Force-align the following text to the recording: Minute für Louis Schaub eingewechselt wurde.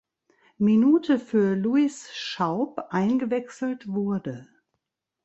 Minute 0.57 1.19
für 1.19 1.53
Louis 1.55 2.09
Schaub 2.11 2.87
eingewechselt 2.89 3.87
wurde. 3.87 4.47